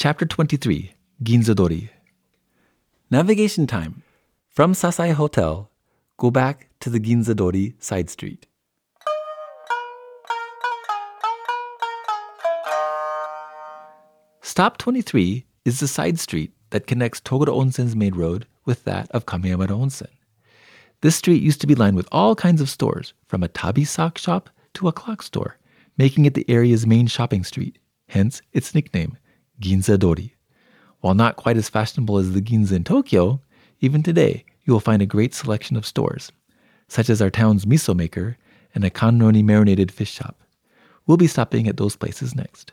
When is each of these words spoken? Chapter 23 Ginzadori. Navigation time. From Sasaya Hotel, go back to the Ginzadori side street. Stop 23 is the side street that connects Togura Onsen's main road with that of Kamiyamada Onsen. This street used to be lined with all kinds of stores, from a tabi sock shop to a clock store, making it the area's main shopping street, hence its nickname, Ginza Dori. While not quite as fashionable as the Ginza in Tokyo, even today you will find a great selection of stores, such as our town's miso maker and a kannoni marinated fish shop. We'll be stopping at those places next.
Chapter 0.00 0.26
23 0.26 0.92
Ginzadori. 1.24 1.88
Navigation 3.10 3.66
time. 3.66 4.04
From 4.48 4.72
Sasaya 4.72 5.14
Hotel, 5.14 5.72
go 6.18 6.30
back 6.30 6.68
to 6.78 6.88
the 6.88 7.00
Ginzadori 7.00 7.74
side 7.82 8.08
street. 8.08 8.46
Stop 14.40 14.78
23 14.78 15.44
is 15.64 15.80
the 15.80 15.88
side 15.88 16.20
street 16.20 16.52
that 16.70 16.86
connects 16.86 17.20
Togura 17.20 17.48
Onsen's 17.48 17.96
main 17.96 18.14
road 18.14 18.46
with 18.64 18.84
that 18.84 19.10
of 19.10 19.26
Kamiyamada 19.26 19.70
Onsen. 19.70 20.06
This 21.00 21.16
street 21.16 21.42
used 21.42 21.60
to 21.62 21.66
be 21.66 21.74
lined 21.74 21.96
with 21.96 22.06
all 22.12 22.36
kinds 22.36 22.60
of 22.60 22.70
stores, 22.70 23.14
from 23.26 23.42
a 23.42 23.48
tabi 23.48 23.84
sock 23.84 24.16
shop 24.16 24.48
to 24.74 24.86
a 24.86 24.92
clock 24.92 25.24
store, 25.24 25.58
making 25.96 26.24
it 26.24 26.34
the 26.34 26.48
area's 26.48 26.86
main 26.86 27.08
shopping 27.08 27.42
street, 27.42 27.80
hence 28.06 28.42
its 28.52 28.76
nickname, 28.76 29.18
Ginza 29.60 29.98
Dori. 29.98 30.34
While 31.00 31.14
not 31.14 31.36
quite 31.36 31.56
as 31.56 31.68
fashionable 31.68 32.18
as 32.18 32.32
the 32.32 32.42
Ginza 32.42 32.72
in 32.72 32.84
Tokyo, 32.84 33.40
even 33.80 34.02
today 34.02 34.44
you 34.64 34.72
will 34.72 34.80
find 34.80 35.00
a 35.00 35.06
great 35.06 35.34
selection 35.34 35.76
of 35.76 35.86
stores, 35.86 36.32
such 36.88 37.08
as 37.08 37.22
our 37.22 37.30
town's 37.30 37.64
miso 37.64 37.94
maker 37.94 38.36
and 38.74 38.84
a 38.84 38.90
kannoni 38.90 39.44
marinated 39.44 39.90
fish 39.92 40.12
shop. 40.12 40.42
We'll 41.06 41.16
be 41.16 41.26
stopping 41.26 41.68
at 41.68 41.76
those 41.76 41.96
places 41.96 42.34
next. 42.34 42.72